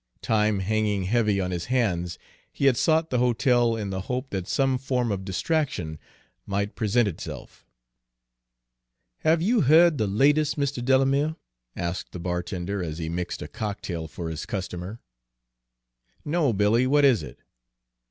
[0.23, 2.17] Time hanging heavy on his hands,
[2.51, 5.99] he had sought the hotel in the hope that some form of distraction
[6.47, 7.67] might present itself.
[9.19, 10.83] "Have you heard the latest, Mr.
[10.83, 11.35] Delamere?"
[11.75, 14.99] asked the bartender, as he mixed a cocktail for his customer.
[16.25, 17.37] "No, Billy; what is it?"